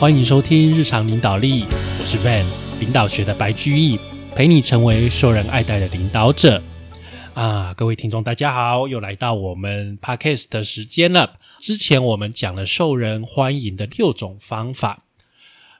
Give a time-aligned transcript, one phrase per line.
[0.00, 2.44] 欢迎收听日常领导力，我是 Van，
[2.78, 3.98] 领导学的白居易，
[4.32, 6.62] 陪你成为受人爱戴的领导者。
[7.34, 11.40] 啊，各位听众，大家好，又来到我们 Podcast 的时间了。
[11.58, 15.02] 之前我们讲了受人欢迎的六种方法，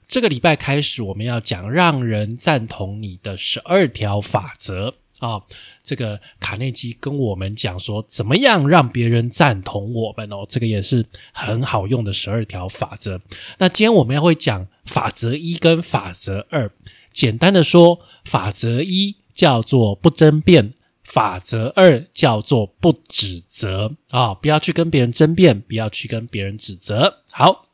[0.09, 4.95] 这个礼拜开始我们要讲让人赞同你的十二条法则。
[5.19, 5.43] 啊，
[5.83, 10.47] 这个卡内基跟我们讲说，怎么样让别人赞同我们哦？
[10.49, 13.21] 这个也是很好用的十二条法则。
[13.59, 16.71] 那今天我们要会讲法则一跟法则二。
[17.13, 24.33] 简单的说，法则一叫做不争辩，法则二叫做不指责啊！
[24.35, 27.23] 不要去跟别人争辩，不要去跟别人指责。
[27.31, 27.68] 好。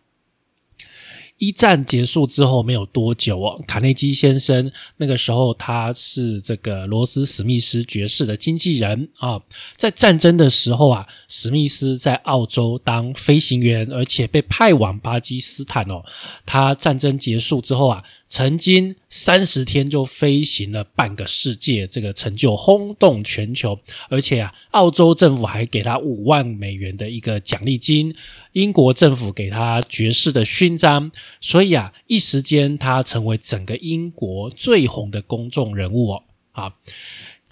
[1.45, 9.41] 一战结束之后没有多久哦，卡内基先生那个时候他是这个罗斯史密斯爵士的经纪人啊，
[9.77, 16.03] 在战争的时候啊，史密斯在澳洲当飞行员，而且被派往巴基斯坦哦。
[16.47, 18.03] 他战争结束之后啊。
[18.35, 28.13] 曾经三十天就飞行了半个世界，这个成就轰动全球，而且啊，澳洲政府还给他五万美元的一个奖励金，
[28.51, 36.25] 英国政府给他爵士的勋章，所以啊，一时间他成为整个英国最红的公众人物哦。
[36.51, 36.75] 啊，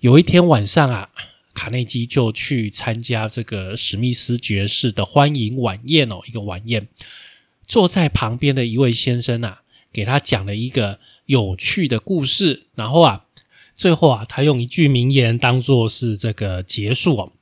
[0.01, 1.11] 有一天晚上啊，
[1.55, 6.89] 卡内基就去参加这个史密斯爵士的欢迎晚宴哦，一个晚宴，
[7.69, 9.62] 坐在旁边的一位先生啊。
[9.93, 13.25] 给他讲了一个有趣的故事，然后啊，
[13.75, 17.33] 最后啊，他用一句名言当做是这个结束哦。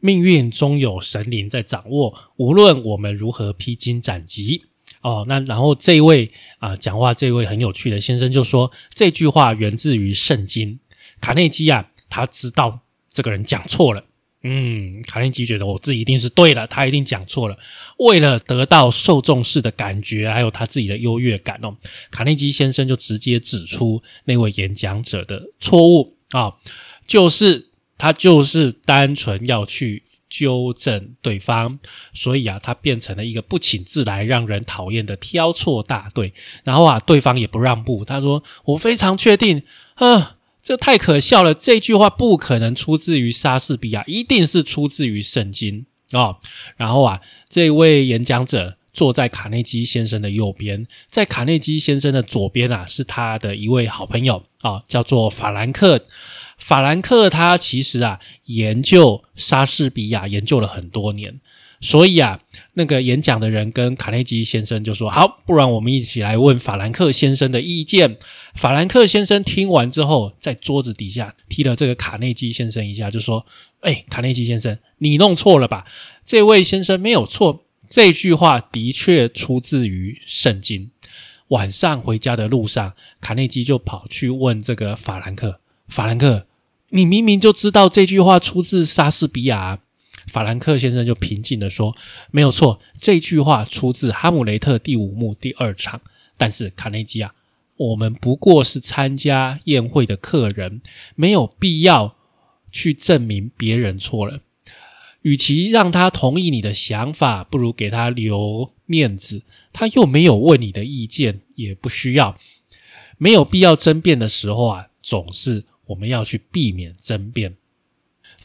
[0.00, 4.66] 命运终有神灵在掌握，无论我们如何披荆斩棘
[5.02, 5.24] 哦。
[5.26, 10.78] 那然后这位啊，讲话这位很有趣的先生就说，这句话源自于圣经。
[11.20, 14.04] 卡内基啊，他知道这个人讲错了。
[14.44, 17.58] 嗯，卡内基觉得我自己一定是对了，他一定讲错了。
[17.98, 21.76] 为了得到受重视的感觉，还有他自己的优越感哦，
[22.12, 26.54] 卡内基先生就直接指出那位演讲者的错误啊，
[27.04, 31.80] 就是他就是单纯要去纠正对方，
[32.14, 36.32] 所以啊，他变成了一个不请自来、让人讨厌的挑错大队。
[36.62, 40.36] 然后啊，对方也不让步，他说：“我非常确定，啊。”
[40.68, 41.54] 这太可笑了！
[41.54, 46.36] 这句话不可能出自于莎士比亚，一定是出自于圣经啊。
[46.76, 56.04] 然后啊，这位演讲者坐在卡内基先生的右边，在卡内基先生的左边啊，是他的一位好朋友啊，叫做法兰克。
[56.58, 61.40] 法兰克他其实啊，研究莎士比亚研究了很多年。
[61.80, 62.40] 所以啊，
[62.74, 68.16] 那个演讲的人跟卡内基先生就说：“好，不然我们一起来问法兰克先生的意见。”
[68.56, 73.46] 法兰克先生听完之后，在桌子底下踢了这个卡内基先生一下，就说
[73.82, 75.84] ：“哎，卡内基先生，你弄错了吧？
[76.26, 80.90] 这位先生没有错，这句话的确出自于圣经。”
[81.48, 86.46] 晚上回家的路上，卡内基就跑去问这个法兰克：“法兰克，
[86.90, 89.78] 你明明就知道这句话出自莎士比亚。”
[90.28, 91.96] 法兰克先生就平静的说
[92.30, 96.00] ：“没有错，这句话出自《哈姆雷特》第五幕第二场。
[96.36, 97.34] 但是卡内基啊，
[97.76, 100.82] 我们不过是参加宴会的客人，
[101.16, 102.16] 没有必要
[102.70, 104.40] 去证明别人错了。
[105.22, 109.42] 与其让他同意你的想法，不如给他留面子。
[109.72, 112.38] 他又没有问你的意见，也不需要。
[113.16, 117.56] 没有必要争辩的时候啊，总是我们要去避免争辩。”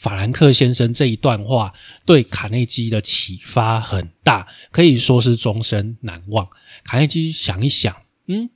[0.04, 1.74] 法兰克先生这一段话
[2.06, 6.46] 对卡内基的启发很大，可以说是终身难忘。
[6.84, 7.96] 卡内基想一想，
[8.28, 8.50] 嗯，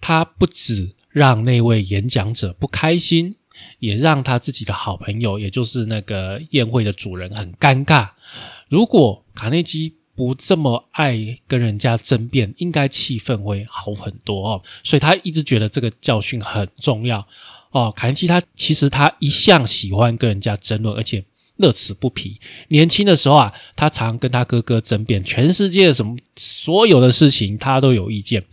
[0.00, 3.36] 他不止让那位演讲者不开心，
[3.78, 8.12] 也让他自己的好朋友，也就是那个宴会的主人很尴尬。
[8.70, 14.62] 如果卡内基不这么爱跟人家争辩，应该气氛会好很多哦。
[14.82, 17.28] 所以他一直觉得这个教训很重要。
[17.74, 21.24] 哦，卡恩基他其实他一向喜欢跟人家争论，而且
[21.56, 22.40] 乐此不疲。
[22.68, 28.44] 年轻的时候啊，他常跟他哥哥争辩全世界什么所有的事情，他都有意见。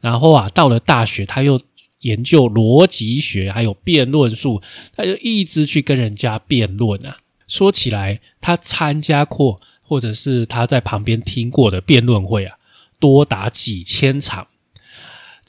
[0.00, 1.60] 然后啊，到了大学，他又
[2.02, 4.62] 研究逻辑学，还有辩论术，
[4.94, 7.18] 他就一直去跟人家辩论啊。
[7.48, 12.56] 说起来，他参加过或者是他在旁边听过的辩论会啊，
[13.00, 14.46] 多达几千场。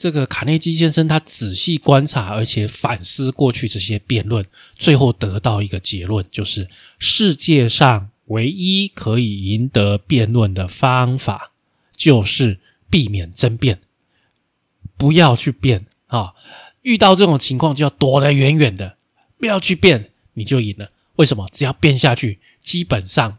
[0.02, 4.44] 这个卡内基先生，他仔细观察，而且反思过去这些辩论，
[4.74, 6.66] 最后得到一个结论，就是
[6.98, 11.52] 世界上唯一可以赢得辩论的方法，
[11.96, 12.58] 就是
[12.90, 13.78] 避免争辩，
[14.96, 16.34] 不要去辩啊！
[16.80, 18.96] 遇到这种情况，就要躲得远远的，
[19.38, 20.90] 不要去辩，你就赢了。
[21.14, 21.46] 为什么？
[21.52, 23.38] 只要辩下去，基本上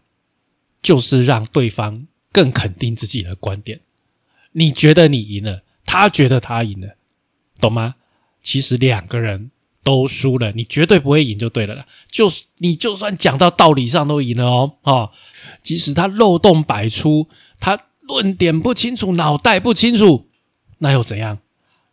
[0.81, 3.81] 就是让对方更肯定自己的观点。
[4.53, 6.95] 你觉得你赢了，他觉得他赢了，
[7.59, 7.95] 懂吗？
[8.41, 9.51] 其实两个人
[9.83, 11.85] 都输了，你绝对不会赢就对了啦。
[12.09, 15.11] 就是你就算讲到道理上都赢了哦，哦，
[15.61, 17.27] 即使他漏洞百出，
[17.59, 20.27] 他论点不清楚，脑袋不清楚，
[20.79, 21.39] 那又怎样？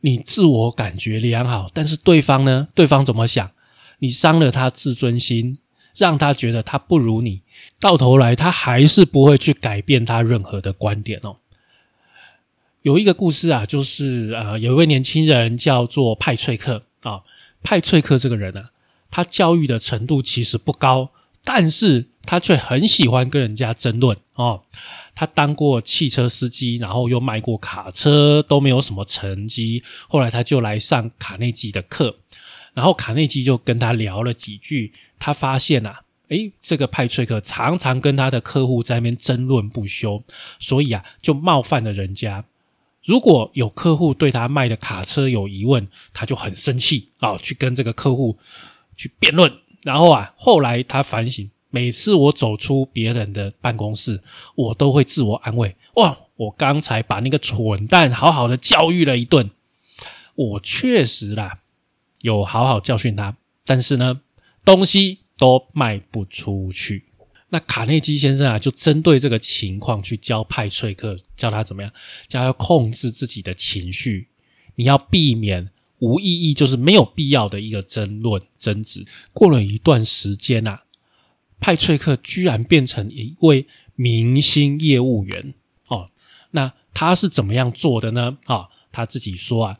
[0.01, 2.69] 你自我感觉良好，但是对方呢？
[2.75, 3.51] 对方怎么想？
[3.99, 5.59] 你伤了他自尊心。
[5.97, 7.43] 让他觉得他不如你，
[7.79, 11.37] 到头来他还是不会去改变他任何的观点哦。
[12.83, 17.23] 有一个故事啊，就是呃，有一位年轻人叫做派翠克啊。
[17.63, 18.71] 派翠克这个人啊，
[19.11, 21.11] 他教育的程度其实不高，
[21.45, 24.63] 但是他却很喜欢跟人家争论哦。
[25.15, 29.83] 他当过汽车司机，然后又卖过卡车，都没有什么成绩。
[30.09, 32.17] 后来他就来上卡内基的课。
[32.73, 40.25] 然后卡内基就跟他聊了几句，他发现啊，诶，这个派翠克常常跟他的客户在那边争论不休，
[40.59, 42.47] 所以啊，就冒犯了人家。
[43.05, 48.39] 如果有客户对他卖的卡车有疑问，他就很生气啊，去跟这个客户
[48.97, 49.53] 去辩论。
[49.83, 54.23] 然后啊，后来他反省，每次我走出别人的办公室，
[54.55, 59.51] 我都会自我安慰：哇，我刚才把那个蠢蛋好好的教育了一顿，
[60.35, 61.61] 我确实啦。
[62.21, 64.21] 有好好教训他，但是呢，
[64.63, 67.10] 东西都卖不出去。
[67.51, 71.93] 那卡内基先生啊，就针对这个情况去教派翠克，教他怎么样，
[72.27, 74.29] 教他控制自己的情绪。
[74.77, 79.05] 你要避免无意义，就是没有必要的一个争论争执。
[79.33, 80.85] 过了一段时间啊，
[81.61, 85.55] 派翠克居然变成一位明星业务员
[85.89, 86.11] 哦。
[86.53, 88.39] 那他是怎么样做的呢？
[88.47, 89.79] 啊，他自己说啊。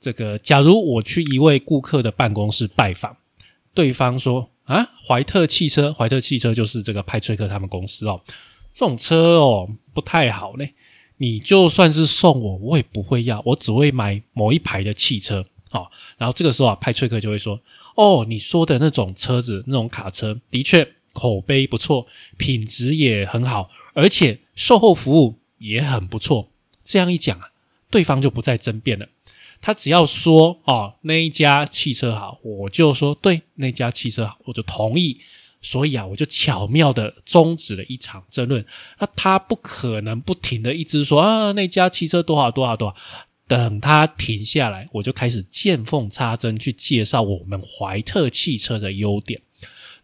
[0.00, 3.18] 这个，假如我去一位顾客的办公室拜访，
[3.74, 8.22] 对方说啊，怀特汽车，怀特汽车就是这个派崔克他们公司哦，
[8.72, 10.64] 这种车哦不太好呢。
[11.16, 15.90] 你就算是送我，我也不会要，我只会买某一排的汽车哦。
[16.16, 17.60] 然后这个时候啊，派崔克就会说，
[17.96, 22.06] 哦，你说的那种车子，那种卡车，的确口碑不错，
[22.36, 26.52] 品质也很好，而且售后服务也很不错。
[26.84, 27.50] 这样一讲啊，
[27.90, 29.08] 对方就不再争辩了。
[29.60, 35.20] 他只要说哦那一家汽车好，我就说对那家汽车好，我就同意。
[35.62, 38.64] 所以啊，我就巧妙的终止了一场争论。
[38.98, 42.96] 那他不可能不停的一直说啊那家汽车多好多好多好。
[43.46, 49.42] 等他停下来，我就开始见缝插针去介绍我们怀特汽车的优点。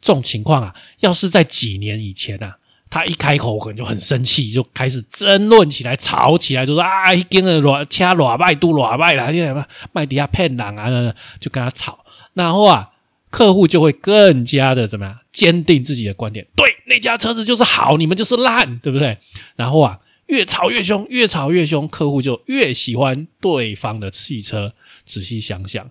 [0.00, 2.58] 这种情况啊，要是在几年以前啊。
[2.88, 12.04] 他一开口，可能就很生气，就开始争论起来，吵起来，就说啊，一根的软掐软麦都软麦了，现在麦迪亚骗人啊，就跟他吵。
[12.34, 12.90] 然后啊，
[13.30, 19.18] 客户就会更加的怎么样，坚定自己的观点，对，那家车子就是好，你们就是烂，对不对？
[19.56, 24.74] 然后啊，越吵越凶，越吵越凶，客户就越喜欢对方的汽车。
[25.04, 25.88] 仔细想想，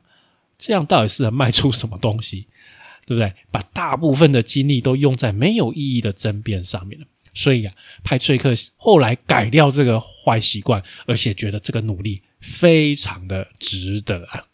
[0.58, 2.48] 这样到底是能卖出什么东西？
[3.06, 3.34] 对不对？
[3.52, 7.06] 把大部分的精力都用在没有意义的争辩上面了。
[7.34, 7.74] 所以呀，
[8.04, 14.46] 派翠克后来改掉这个坏习惯，而且觉得这个努力非常的值得啊。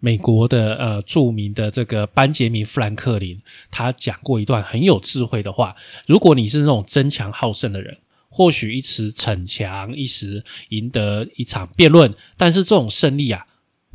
[0.00, 3.40] 美国的呃著名的这个班杰明富兰克林，
[3.70, 5.76] 他讲过一段很有智慧的话：
[6.06, 13.46] 如果你是那种争强好胜的人，或许一时逞强，一时赢得一场辩论，但是这种胜利啊，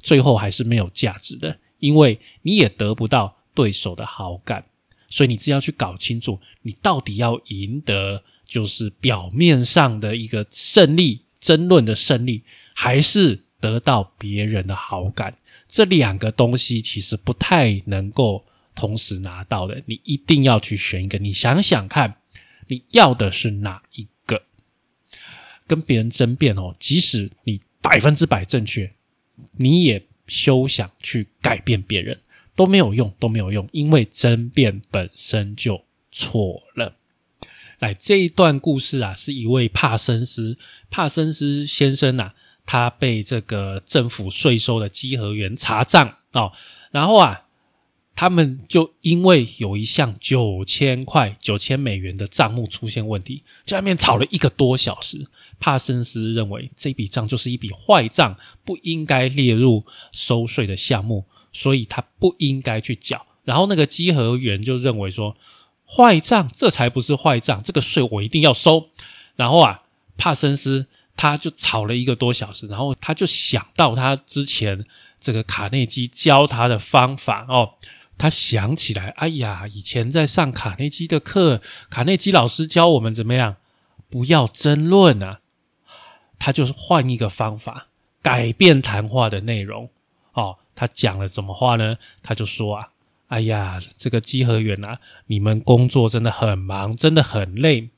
[0.02, 1.60] 最后还是没有价值的。
[1.80, 4.66] 因为你也得不到对手的好感，
[5.10, 12.44] 所以你只要去搞清楚，你到底要赢得就是表面上的一个胜利、争论的胜利，
[12.74, 15.38] 还是得到别人的好感？
[15.68, 18.46] 这两个东西其实不太能够
[18.76, 21.18] 同时拿到的，你一定要去选一个。
[21.18, 22.18] 你想想看，
[22.68, 24.44] 你要的是哪一个？
[25.68, 28.94] 跟别人争辩哦，即使你百分之百正确，
[29.58, 30.09] 你也。
[30.30, 32.18] 休想去改变别人，
[32.56, 36.96] 都没有用，都没有用，因为争辩本身就错了。
[37.80, 40.58] 来，这一段故事啊，是一位帕森斯，
[40.90, 42.32] 帕森斯先生呐，
[42.66, 46.54] 他被这个政府税收的稽核员查账哦，
[46.92, 47.48] 然后啊。
[48.20, 55.26] 他们就因为有一项九千块、九千美元的账目出现问题，在那边吵了一个多小时。
[55.58, 58.36] 帕森斯认为这笔账就是一笔坏账，
[58.66, 61.24] 不应该列入收税的项目，
[61.54, 63.26] 所以他不应该去缴。
[63.46, 65.38] 然后那个稽核员就认为说，
[65.88, 68.90] 坏账这才不是坏账，这个税我一定要收。
[69.38, 69.84] 然后啊，
[70.18, 74.86] 帕森斯他就吵了一个多小时，然后他就想到他之前
[75.22, 77.76] 这个卡内基教他的方法哦。
[78.20, 83.56] 他想起来，哎呀，以前在上卡内基的课，卡内基老师教我们怎么样，
[84.10, 85.40] 不要争论啊。
[86.38, 87.88] 他就是换一个方法，
[88.22, 89.90] 改变谈话的内容。
[90.34, 91.98] 哦，他讲了怎么话呢？
[92.22, 92.90] 他就说啊，
[93.28, 97.90] 哎呀，这个稽核员啊，你们工作真的很忙，真的很累，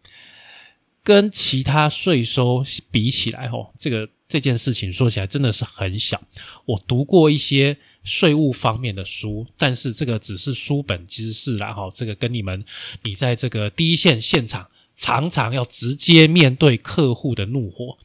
[1.04, 6.20] 跟其他税收比起来，哦，这个这件事情说起来真的是很小。
[6.66, 12.64] 我读过一些税务方面的书，但是这个只是书本知识啦，哈，这个跟你们
[13.04, 14.68] 你在这个第一线现场。
[14.94, 17.98] 常常要直接面对客户的怒火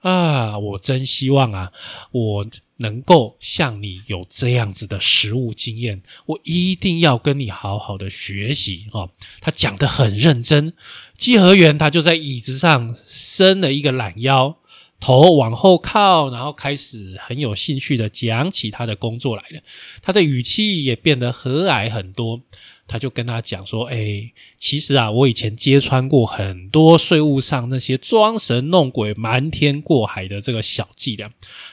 [0.00, 0.58] 啊！
[0.58, 1.72] 我真希望啊，
[2.10, 2.46] 我
[2.78, 9.08] 能够像你有这样子的实务经验，我一定要跟你好好的学习哦。
[9.40, 10.74] 他讲的很认真，
[11.16, 14.58] 稽核员他就在椅子上伸了一个懒腰，
[14.98, 19.60] 头往后靠，然后开始很有兴趣的讲起他的工作来了。
[20.02, 22.42] 他的语气也变得和蔼很多。
[22.88, 31.28] 他就跟他讲说：“哎，其实啊，我以前揭穿过很多税务上那些装神弄鬼、瞒天过海的这个小伎俩。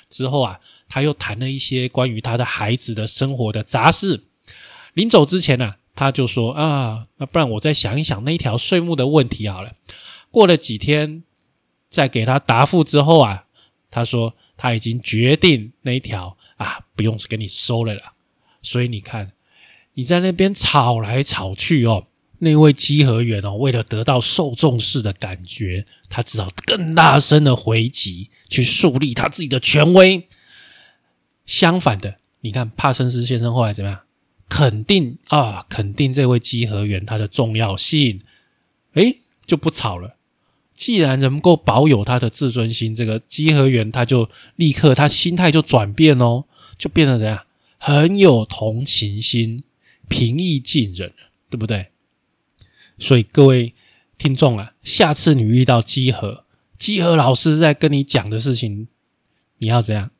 [0.09, 4.23] 之后啊，他又谈了一些关于他的孩子的生活的杂事。
[4.95, 9.73] 临走之前呢，他就说：啊，那不然我再想一想那条税目的问题好了。
[10.31, 11.21] 过了几天，
[11.93, 13.45] 在给他答复之后啊，
[13.91, 18.01] 他说他已经决定那一条啊，不用给你收了了。
[18.61, 19.31] 所以你看。”
[19.95, 22.07] 你在那边吵来吵去哦，
[22.39, 30.27] 那位稽核员哦，为了得到受重视的感觉，他只好更大声的回击，去树立他自己的权威。
[31.45, 33.99] 相反的，你看帕森斯先生后来怎么样？
[34.49, 38.19] 肯定啊，肯定这位稽核员他的重要性，
[38.93, 40.17] 诶，就不吵了。
[40.83, 46.43] 既然能够保有他的自尊心，这个稽核员他就立刻他心态就转变哦，
[46.77, 47.45] 就变得怎样？
[47.77, 49.63] 很有同情心。
[50.09, 51.13] 平易近人，
[51.49, 51.87] 对不对？
[52.99, 53.73] 所以各位
[54.17, 56.43] 听众啊，下次你遇到稽核，
[56.77, 58.89] 稽核老师在跟你讲的事情，
[59.59, 60.11] 你要怎样？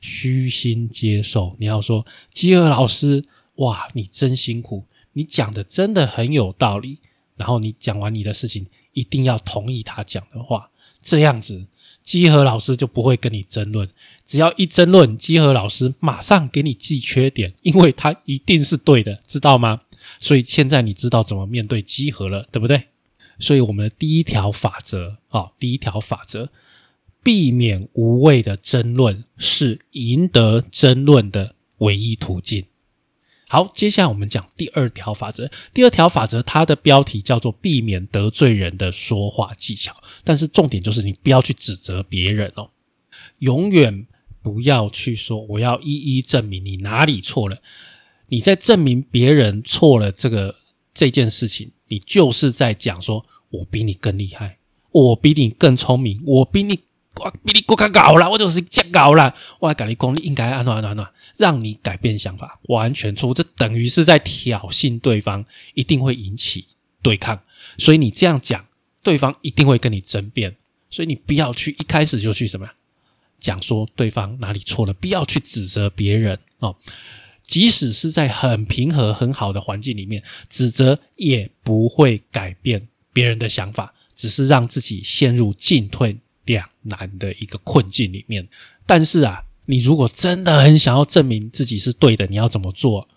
[0.00, 1.54] 虚心接受。
[1.60, 3.22] 你要说，稽核老师，
[3.56, 7.00] 哇，你真辛苦，你讲的真的很有道理。
[7.36, 8.66] 然后你讲完你的事情，
[8.96, 10.70] 一定要同意他讲的话，
[11.02, 11.66] 这样子。
[12.02, 13.88] 基和老师就不会跟你争论，
[14.24, 19.80] 只要一争论，基和老师马上给你记缺点，因为他一定是对的，知道吗？
[20.20, 22.84] 所以现在你知道怎么面对基和了，对不对？
[23.40, 26.48] 所以我们的第一条法则啊，第一条法则，
[27.24, 32.66] 避免无谓的争论是赢得争论的唯一途径。
[33.48, 35.48] 好，接下来我们讲第二条法则。
[35.72, 39.96] 第二条法则，它的标题叫做“避免得罪人的说话技巧”。
[40.24, 42.70] 但是重点就是你不要去指责别人哦，
[43.38, 44.08] 永远
[44.42, 47.58] 不要去说我要一一证明你哪里错了。
[48.28, 50.56] 你在证明别人错了这个
[50.92, 54.58] 这件事情，你就是在讲说我比你更厉害，
[54.90, 56.80] 我比你更聪明，我比你。
[57.16, 59.34] 我比你更加搞了，我就是加搞了。
[59.58, 63.34] 我还讲你功力应该安安安安，让你改变想法，完全错误。
[63.34, 65.44] 这等于是在挑衅对方，
[65.74, 66.66] 一定会引起
[67.02, 67.42] 对抗。
[67.78, 68.66] 所以你这样讲，
[69.02, 70.56] 对方一定会跟你争辩。
[70.88, 72.68] 所以你不要去一开始就去什么
[73.40, 76.76] 讲说对方哪里错了，不要去指责别人哦。
[77.46, 86.18] 即使是在很平和很好的环境里面，指责也不会改变别人的想法，只是让自己陷入进退。
[86.46, 88.48] 两难的一个困境里面，
[88.86, 93.08] 但是啊，你如果真的很想要证明自己是对的，你要怎么做？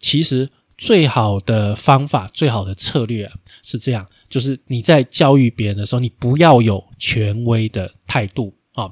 [0.00, 3.30] 其实最好的方法、最好的策略，
[3.64, 8.90] 是这样：就是你在教育别人的时候，你不要有权威的态度啊。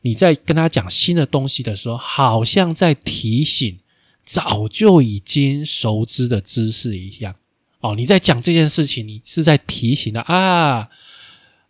[0.00, 3.78] 你在跟他讲新的东西的时候，好像在提醒
[4.24, 7.34] 早就已经熟知的知识一样。
[7.80, 10.88] 哦，你在讲这件事情，你是在提醒他啊。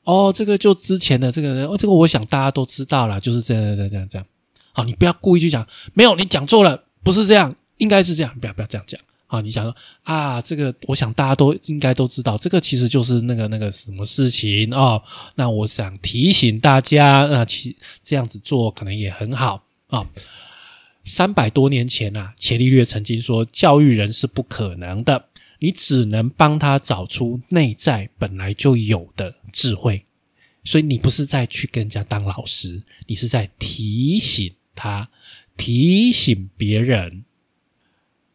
[0.08, 4.26] 哦，这个就之前的这个人，哦，这个我想大家都知道了，就是这样，这样，这样，这样。
[4.72, 8.98] 好，你不要故意去讲，没有，你讲错了，不是这样，应该是这样，不要，不要这样讲。
[9.26, 15.02] 好，你想说啊，这个我想大家都应该都知道，这个其实就是那个那个什么事情哦。
[15.34, 20.06] 那我想提醒大家，那其这样子做可能也很好啊。
[21.04, 25.26] 三百多年前啊，伽利略曾经说，教育人是不可能的。
[25.58, 30.04] 你只能帮他找出内在本来就有的智慧，
[30.64, 35.10] 所以你不是在去跟人家当老师，你是在提醒他，
[35.56, 37.24] 提醒别人。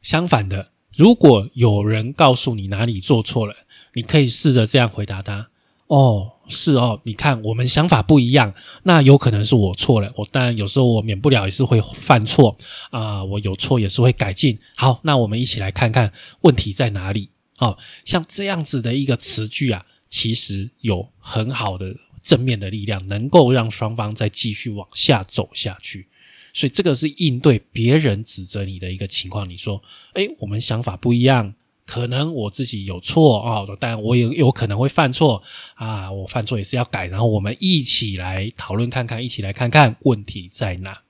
[0.01, 3.55] 相反的，如果有人告诉你哪里做错了，
[3.93, 5.49] 你可以试着这样回答他：
[5.87, 6.33] 哦。
[6.53, 10.13] 是哦，你看我们想法不一样，那有可能是我错了。
[10.15, 12.57] 我当然有时候我免不了也是会犯错
[12.91, 14.57] 啊，我有错也是会改进。
[14.75, 17.29] 好，那我们一起来看看问题在哪里。
[17.59, 26.07] 哦，像这样子的一个词句啊，其实有很好的正面的力量，能够让双方再继续往下走下去。
[26.53, 29.49] 所以这个是应对别人指责你的一个情况。
[29.49, 29.81] 你说，
[30.13, 31.53] 哎，我们想法不一样，
[31.85, 35.43] 可能我自己有错啊，但我也有可能会犯错
[35.75, 41.03] 啊，我犯错也是要改，然后我们一起来讨论看看，一起来看看问题在哪。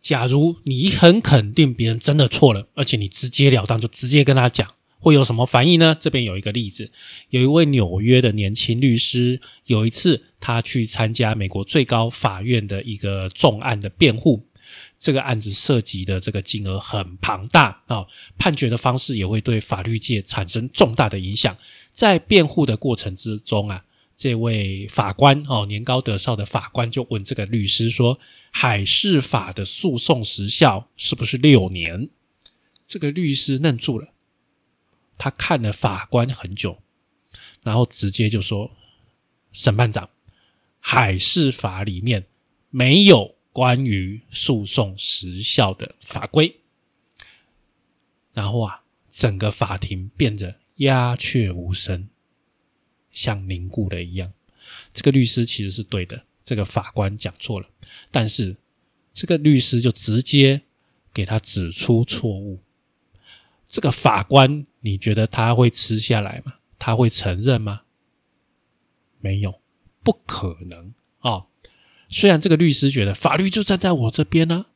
[0.00, 4.68] 假如你很肯定别人真的错了，而且你直截了当就直接跟他讲。
[5.00, 5.96] 会有什么反应呢？
[5.98, 6.90] 这边有一个例子，
[7.30, 14.47] 有一位纽约的年轻律师，有一次他去参加美国最高法院的一个重案的辩护，
[14.98, 18.04] 这个案子涉及的这个金额很庞大啊，
[18.36, 21.56] 判决的方式也会对法律界产生重大的影响。
[21.92, 23.84] 在辩护的过程之中啊，
[24.16, 28.18] 这位法官哦，年高德少的法官就问这个律师说
[28.50, 32.08] ：“海事法的诉讼时效是不是六年？”
[32.86, 34.08] 这个律师愣住了。
[35.16, 36.78] 他看了法官很久，
[37.62, 38.72] 然后直接就说
[39.52, 40.10] ：“审判长，
[40.80, 42.26] 海事法里面
[42.70, 46.60] 没有关于诉讼时效的法规。”
[48.32, 52.08] 然后啊，整个法庭变得鸦雀无声，
[53.10, 54.32] 像凝固了一样。
[54.92, 57.68] 这个律师其实是对的，这个法官讲错了，
[58.12, 58.56] 但是
[59.12, 60.62] 这个律师就直接
[61.12, 62.60] 给他指出错误。
[63.68, 66.60] 这个法官，你觉得他会吃下来吗？
[66.78, 67.82] 他会承认吗？
[69.18, 69.60] 没有，
[70.04, 70.94] 不可能！
[72.08, 74.66] 虽然这个律师觉得法律就站在我这边呢，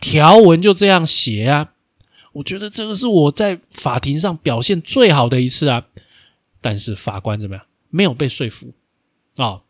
[0.00, 1.72] 条文就这样写啊，
[2.32, 5.86] 我觉得这个是我在法庭上表现最好的一次啊，
[6.60, 7.66] 但是法官怎么样？
[7.90, 8.72] 没有被说服
[9.36, 9.62] 啊，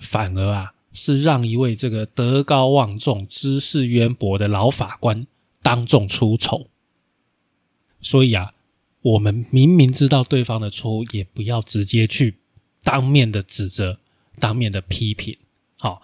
[0.00, 5.26] 反而啊，是让一位这个德高望重、知识渊博的老法官
[5.62, 6.68] 当众出丑。
[8.00, 8.54] 所以啊，
[9.02, 12.38] 我们明明知道对方的错误，也不要直接去
[12.84, 13.98] 当面的指责、
[14.38, 15.36] 当面的批评，
[15.80, 16.00] 好，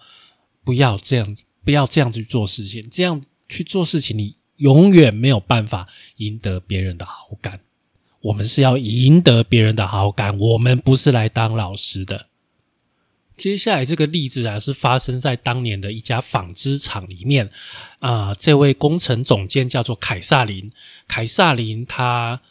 [0.65, 2.85] 不要这样，不要这样去做事情。
[2.89, 7.61] 这样去做事情，你永远没有办法赢得别人的好感。
[8.21, 12.27] 我们是要赢得别人的好感，我们不是来当老师的。
[13.37, 17.51] 接下来这个例子啊，是发生在当年的一家纺织厂里面
[17.99, 18.33] 啊。
[18.33, 20.71] 这位工程总监叫做凯撒琳，
[21.07, 22.41] 凯撒琳他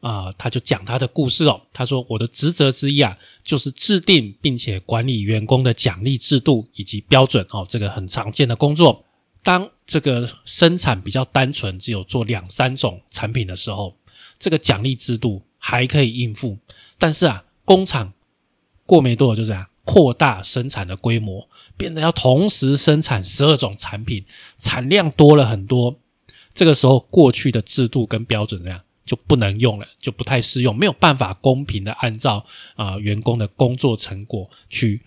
[0.00, 1.62] 啊，他就讲他的故事哦。
[1.72, 7.66] 他说：“我的职责之一啊，就是制定并且管理员工的奖励制度以及标准哦。
[7.68, 9.04] 这个很常见的工作。
[9.42, 13.96] 当这个生产比较单纯，只有做两三种产品的时候，
[14.38, 16.58] 这个奖励制度还可以应付。
[16.98, 18.12] 但是啊，工厂
[18.86, 24.22] 过没多久就这样。”扩大生产的规模，变得要同时生产十二种产品，
[24.58, 25.98] 产量多了很多。
[26.52, 35.00] 这个时候，过去的制度跟标准这样就不能用了，就不太适用，没有办法公平的按照啊员工的工作成果去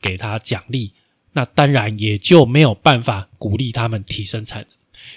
[0.00, 0.92] 给他奖励。
[1.34, 4.68] 那当然也就没有办法鼓励他们提升产能。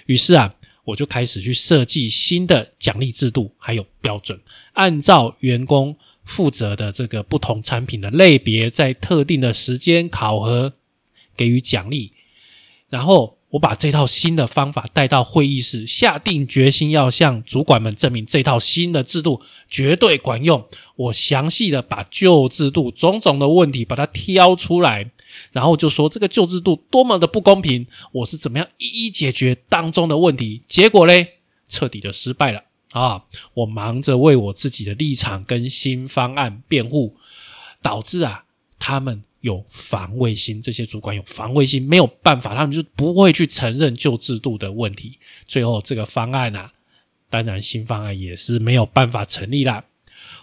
[0.06, 4.40] 于是啊，我就开始去设计新的奖励制度还有标准，
[4.74, 5.96] 按照员工。
[6.24, 10.74] 负责的这个不同产品的类别，在特定的时间考核，
[11.36, 12.12] 给予奖励。
[12.88, 20.66] 然后我把这套新的方法带到会议室，下定决心要向主管们证明这套新的制度绝对管用。
[20.96, 25.10] 我详细的把旧制度种种的问题把它挑出来，
[25.52, 30.62] 然后就说这个旧制度多么的不公平，我是怎么样一一解决当中的问题。
[30.68, 31.38] 结果嘞，
[31.68, 32.64] 彻底的失败了。
[32.92, 33.24] 啊！
[33.54, 37.16] 我忙着为我自己的立场跟新方案辩护，
[37.80, 38.44] 导致啊，
[38.78, 40.60] 他们有防卫心。
[40.60, 45.18] 这些主管有防卫心，没有办法，他们就不会去承认旧制度的问题。
[45.46, 46.72] 最后这个方案啊，
[47.30, 49.84] 当然新方案也是没有办法成立啦。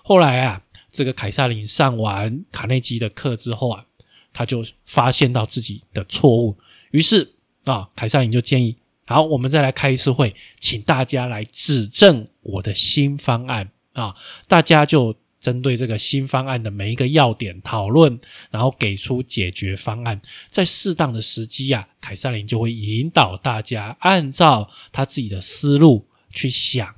[0.03, 3.85] 后来啊，这个凯撒琳上完卡内基的课之后啊，
[4.31, 6.55] 他就发现到自己的错误，
[6.91, 7.35] 于是
[7.65, 8.77] 啊，凯撒琳就建议。
[9.05, 14.15] 好，我们再来开一次会，请大家来指正我的新方案啊！
[14.47, 18.19] 大家就针对这个新方案的每一个要点讨论，
[18.52, 20.21] 然后给出解决方案。
[20.49, 26.95] 在适当的时机啊，凯撒琳就会引导大家按照他自己的思路去想，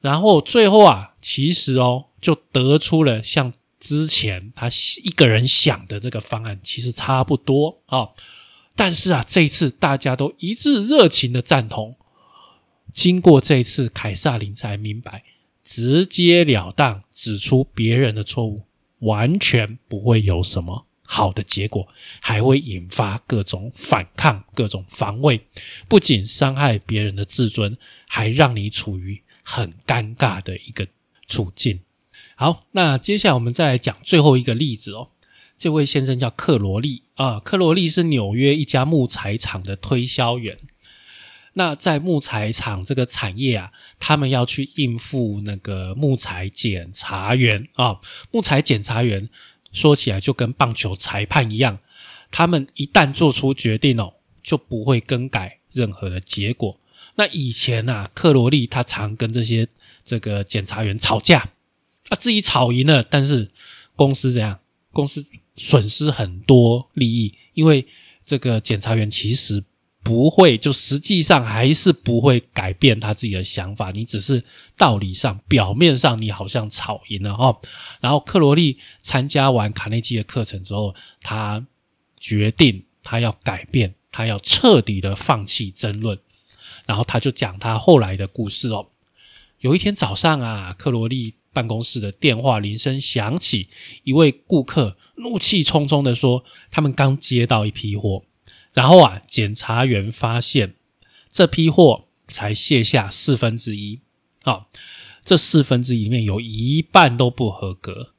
[0.00, 4.70] 然后最后啊，其实哦，就得出了像之前他
[5.02, 8.10] 一个人想的这个方案，其实差不多啊。
[8.74, 11.96] 但是啊，这一次大家都一致热情的赞同。
[12.94, 15.24] 经过这一次，凯撒琳才明白，
[15.74, 18.64] 直截了当指出别人的错误，
[18.98, 21.88] 完全不会有什么好的结果，
[22.20, 25.40] 还会引发各种反抗、各种防卫，
[25.88, 30.86] 不仅伤害别人的自尊，还让你处于很尴尬的一个
[31.26, 31.80] 处境。
[32.36, 35.08] 好，那接下来我们再来讲最后一个例子哦。
[35.56, 40.58] 这位先生叫克罗利啊，克罗利是纽约一家木材厂的推销员。
[41.54, 48.00] 那在木材厂这个产业啊，他们要去应付那个木材检查员啊。
[48.30, 49.28] 木材检查员
[49.70, 51.78] 说起来就跟棒球裁判一样，
[52.30, 56.78] 他们一旦做出决定哦，就不会更改任何的结果。
[57.16, 59.68] 那以前啊，克罗利他常跟这些
[60.04, 61.50] 这个检察员吵架，
[62.08, 63.50] 啊自己吵赢了，但是
[63.94, 64.60] 公司怎样？
[64.90, 67.86] 公司损失很多利益，因为
[68.24, 69.64] 这个检察员其实。
[70.02, 73.90] 不会，就实际上还是不会改变他自己的想法。
[73.92, 74.42] 你只是
[74.76, 77.60] 道理上、表面上，你好像吵赢了哦。
[78.00, 81.64] 然后克罗利参加完卡内基的课程之后，他
[82.18, 86.18] 决定他要改变，他要彻底的放弃争论。
[86.84, 88.88] 然后他就讲他后来的故事哦。
[89.60, 93.68] 有一天早上啊，克罗利办公室的电话铃声响起，
[94.02, 98.24] 一位顾客怒气冲冲的说：“他们刚接到一批货。”
[98.74, 100.74] 然后啊，检察员发现
[101.30, 104.00] 这批货才卸下四分之一
[104.44, 104.66] 啊，
[105.24, 108.14] 这四分之一里面有一半都不合格，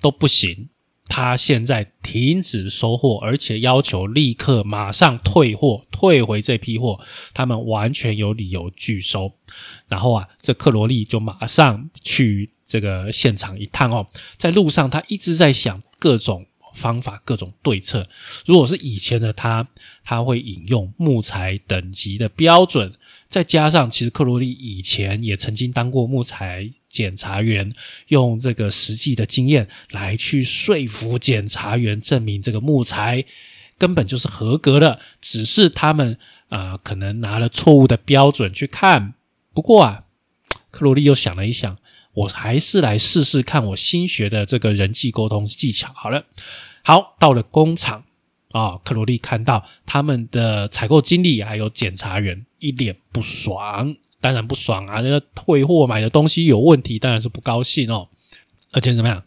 [0.00, 0.68] 都不行。
[1.10, 7.00] 他现在停止收货，而且要求立刻马上退货，退回这批货。
[7.32, 9.32] 他们完全有理由拒收。
[9.86, 14.06] 然后啊，这克罗利就马上去这个现场一趟哦，
[14.36, 16.44] 在路上他一直在想各种。
[16.78, 18.06] 方法各种对策。
[18.46, 19.66] 如果是以前的他，
[20.04, 22.94] 他会引用木材等级的标准，
[23.28, 27.74] 再加上其实克罗利以前也曾经当过木材检查员，
[28.06, 33.24] 用这个实际的经验来去说服检查员，证明这个木材
[33.76, 36.16] 根本就是合格的，只是他们
[36.48, 39.14] 啊可能拿了错误的标准去看。
[39.52, 40.04] 不过啊，
[40.70, 41.76] 克罗利又想了一想，
[42.14, 45.92] 我还是来试试看我新学的这个人际沟通技巧。
[45.94, 46.24] 好了。
[46.88, 48.02] 好，到了工厂
[48.50, 55.02] 啊，克罗利看到他们的采购经理还有检查员一脸不爽，当然不爽啊！
[55.02, 58.08] 那个退货买的东西有问题，当然是不高兴哦。
[58.72, 59.22] 而且怎么样，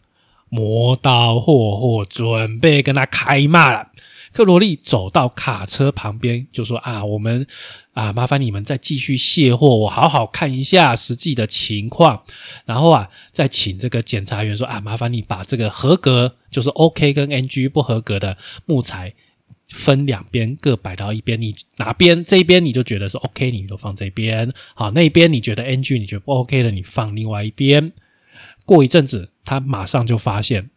[0.48, 3.92] 磨刀霍霍，准备跟他开骂了。
[4.32, 7.46] 克罗利走到卡车旁边，就说：“啊，我们
[7.92, 12.22] 啊，麻烦你们再继续卸货，我好好看一下实际的情况。
[12.64, 19.12] 然后啊，再请这个检察员说：啊，麻烦你把这个合格，就是 OK 跟 NG 不合格的木材
[19.68, 21.38] 分两边各摆到一边。
[21.38, 24.50] 你哪边这边你就觉得是 OK，你就放这边。
[24.74, 27.92] 好，那边你觉得 NG，你觉得不 OK 的，你放另外一边。
[28.64, 30.70] 过一阵子，他马上就发现。”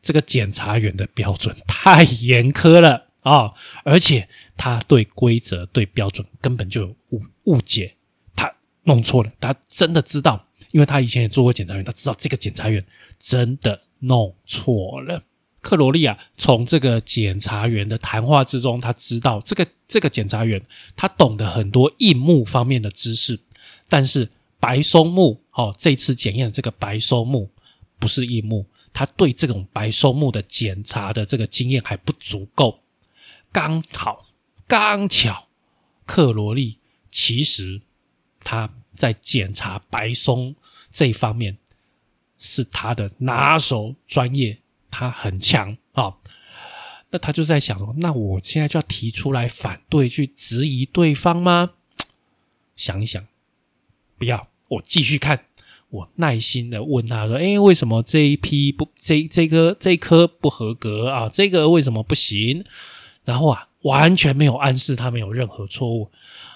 [0.00, 3.52] 这个检察员的标准太严苛了啊！
[3.84, 7.94] 而且他对规则、对标准根本就有误误解，
[8.34, 8.52] 他
[8.84, 9.30] 弄错了。
[9.40, 12.84] 他真的知道，因为他以前也做过检察员，他知道这个检察员
[13.18, 15.22] 真的弄错了。
[15.60, 20.62] 克罗利亚从这个检察员的谈话之中，他知道这个这个检察员
[20.94, 23.38] 他懂得很多硬木方面的知识，
[23.88, 24.30] 但是
[24.60, 27.50] 白松木哦，这次检验的这个白松木
[27.98, 28.64] 不是硬木。
[28.92, 32.82] 他对这种白松木的检查的这个经验还不足够，
[33.52, 34.26] 刚好
[34.66, 35.48] 刚巧，
[36.06, 36.78] 克罗利
[37.10, 37.82] 其实
[38.40, 40.56] 他在检查白松
[40.90, 41.58] 这一方面
[42.38, 46.16] 是他的拿手专业，他很强啊。
[47.10, 51.70] 那他就在想说，那我现在就要提出来反对，去质疑对方吗？
[52.76, 53.26] 想一想，
[54.18, 55.47] 不要，我继续看。
[55.90, 61.30] 我耐心的问他说：“哎，为什么这一批不这这颗这颗不合格啊？
[61.32, 62.62] 这个为什么不行？”
[63.24, 66.10] 然后啊，完全没有暗示他没有任何错误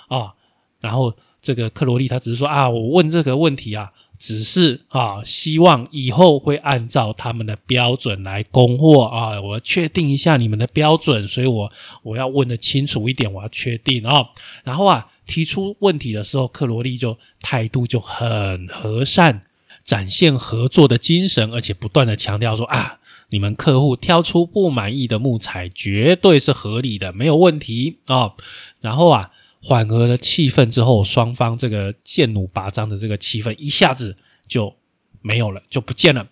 [0.08, 0.34] 啊。
[0.80, 3.90] 然后这个克罗利他只是说：“啊，我问这个问题啊，
[4.22, 9.40] 只是啊，希望以后会按照他们的标准来供货啊。
[9.40, 11.72] 我确定一下你们的标准，所以我
[12.04, 14.28] 我要问的清楚一点，我要确定啊。
[14.62, 19.42] 然后啊。”提出问题的时候，克罗利就态度就很和善，
[19.82, 22.98] 展现合作的精神，而且不断的强调说啊，
[23.30, 28.32] 你们客户挑出不满意的木材绝对是合理的，没有问题啊。
[28.80, 29.30] 然后啊，
[29.62, 34.16] 缓和了气氛之后，双方这个剑弩拔张的这个气氛一下子
[34.48, 34.76] 就
[35.20, 36.28] 没有了，就不见了。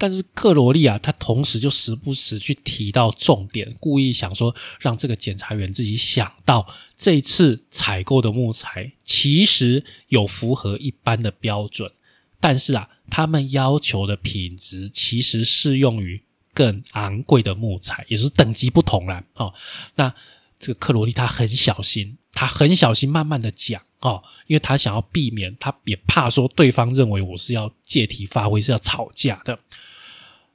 [0.00, 11.90] 但是克罗利啊，他同时就时不时去提到重点，故意想说让这个检察员自己想到，这次采购的木材其实有符合一般的标准，
[12.38, 16.22] 但是啊，他们要求的品质其实适用于
[16.54, 19.52] 更昂贵的木材，也是等级不同了哦。
[19.96, 20.14] 那
[20.60, 23.82] 这个克罗利他很小心，他很小心，慢慢的讲。
[23.98, 29.58] 哦，因为他想要避免，他也怕说对方认为我是要借题发挥，是要吵架的。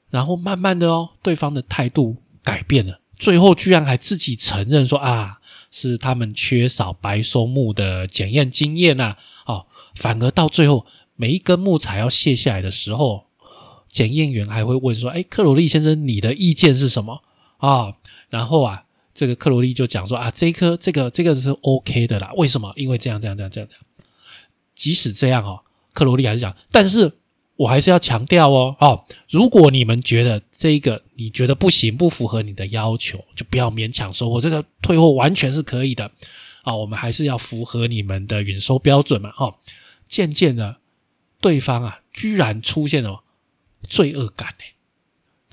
[0.10, 5.42] 然后慢慢的哦，对方的态度改变了，最后居然还自己承认说啊，
[5.72, 9.66] 是他们缺少白松木的检验经验呐，哦，
[9.96, 10.86] 反而到最后
[11.18, 13.26] 每一根木材要卸下来的时候，
[13.92, 17.22] 检验员还会问说，哎，克罗利先生，你的意见是什么
[17.58, 17.96] 啊？
[18.30, 22.72] 然后啊，这个克罗利就讲说啊，这一颗这个这个是 OK 的啦，为什么？
[22.76, 23.86] 因为这样这样这样这样这样，
[24.76, 27.20] 即使这样哦，克罗利还是讲，但是。
[27.56, 36.12] 我还是要强调哦，哦，如果你们觉得这个你觉得不行，不符合你的要求，就不要勉强收货，这个退货完全是可以的
[36.64, 36.76] 啊。
[36.76, 39.56] 我们还是要符合你们的允收标准嘛，哦。
[40.10, 40.78] 渐渐的，
[41.40, 43.24] 对方啊，居然出现了
[43.88, 44.66] 罪恶感呢，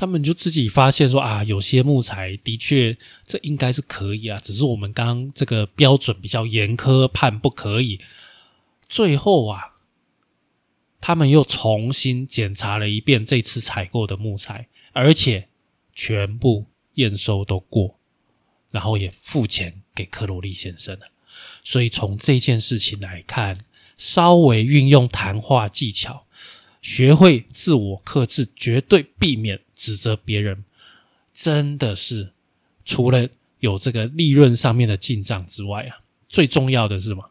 [0.01, 8.01] 他们就自己发现说啊，有些木材的确这应该是可以啊，只是我们刚这个标准比较严苛，判不可以。
[8.89, 9.75] 最后啊。
[11.03, 15.49] 他们又重新检查了一遍这次采购的木材，而且
[15.95, 17.99] 全部验收都过，
[18.71, 21.07] 然后也付钱给克罗利先生了。
[21.65, 23.61] 所以从这件事情来看，
[23.97, 26.27] 稍微运用谈话技巧，
[26.83, 30.63] 学会自我克制，绝对避免指责别人，
[31.33, 32.35] 真的是
[32.85, 33.27] 除了
[33.61, 37.31] 有这个利润上面的进账之外啊，最重要的是什么？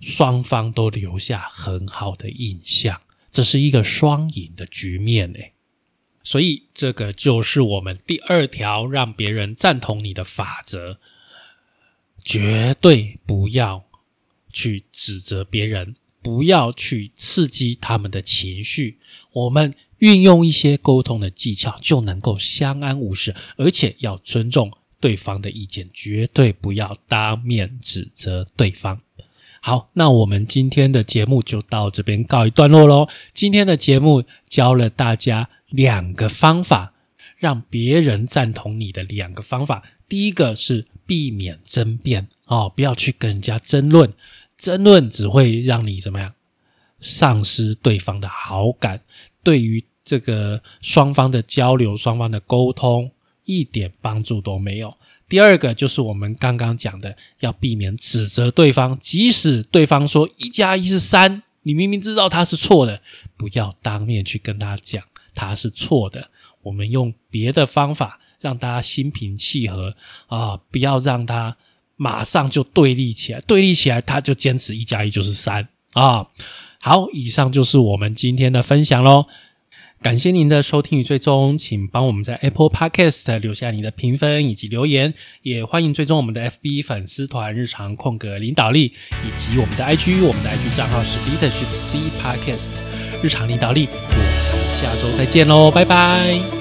[0.00, 5.52] 双方都留下很好的印象，这是一个双赢的局面诶。
[6.24, 10.98] 所以这个就是我们第二条让别人赞同你的法则：
[12.24, 13.84] 绝对不要
[14.50, 15.96] 去指责别人，
[16.28, 18.98] 不要去刺激他们的情绪。
[19.32, 29.00] 我们运用一些沟通的技巧，就能够相安无事，而且要尊重对方的意见，绝对不要当面指责对方。
[29.62, 33.08] 好，那我们今天的节目就到这边告一段落喽。
[33.32, 36.92] 今天的节目教了大家两个方法，
[37.38, 39.82] 让别人赞同你的两个方法。
[40.06, 44.12] 第一个是避免争辩哦，不要去跟人家争论，
[44.58, 46.34] 争论只会让你怎么样，
[47.00, 49.00] 丧失对方的好感，
[49.42, 53.10] 对于这个双方的交流、双方的沟通
[53.44, 54.94] 一点帮助都没有。
[55.28, 63.00] 第二个就是我们刚刚讲的，要避免指责对方，即使对方说一加一是三，你明明知道他是错的，
[63.36, 66.30] 不要当面去跟他讲他是错的。
[66.62, 69.94] 我们用别的方法让大家心平气和
[70.26, 71.56] 啊，不要让他
[71.98, 76.28] 马上就对立起来，对立起来他就坚持一加一就是三啊。
[76.80, 79.26] 好，以上就是我们今天的分享喽。
[80.00, 92.68] 感谢您的收听与追踪，请帮我们在 Apple Podcast 留下你的评分以及留言，也欢迎追踪我们的 FB 粉丝团日常空格领导力以及我们的 IG，我们的 IG 账号是 Leadership C Podcast
[93.24, 96.57] 日常领导力，我们下周再见喽，拜拜。